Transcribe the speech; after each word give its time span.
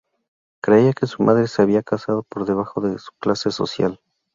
Creía 0.63 0.93
que 0.93 1.05
su 1.05 1.21
madre 1.21 1.45
se 1.45 1.61
había 1.61 1.83
casado 1.83 2.23
por 2.23 2.45
debajo 2.45 2.81
de 2.81 2.97
su 2.97 3.11
clase 3.19 3.51
social. 3.51 3.99